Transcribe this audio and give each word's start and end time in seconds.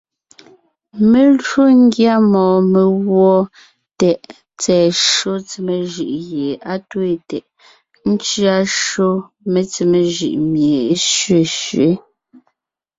Mé 1.09 1.21
lwo 1.39 1.63
ńgyá 1.81 2.15
mɔɔn 2.31 2.61
meguɔ 2.71 3.31
tɛʼ 3.99 4.19
tsɛ̀ɛ 4.59 4.87
shÿó 5.11 5.33
tsemé 5.49 5.75
jʉʼ 5.93 6.13
gie 6.27 6.49
á 6.71 6.73
twéen 6.89 7.17
tɛʼ, 7.29 7.45
ńcʉa 8.11 8.55
shÿó 8.81 9.09
metsemé 9.51 9.99
jʉʼ 10.15 10.35
mie 10.51 10.75
é 10.93 10.95
sẅesẅě. 11.09 11.89